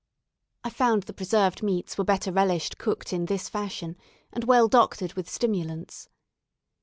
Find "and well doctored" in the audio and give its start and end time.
4.33-5.13